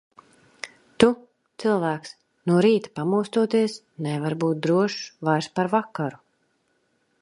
[1.03, 1.09] Tu,
[1.63, 2.15] cilvēks,
[2.51, 6.25] no rīta pamostoties, nevari būt drošs vairs par vakaru.